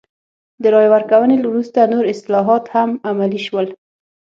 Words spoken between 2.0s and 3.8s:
اصلاحات هم عملي شول.